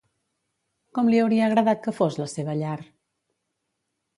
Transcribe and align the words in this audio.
Com 0.99 1.11
li 1.13 1.19
hauria 1.23 1.43
agradat 1.49 1.83
que 1.85 1.93
fos 1.99 2.17
la 2.23 2.27
seva 2.33 2.59
llar? 2.63 2.75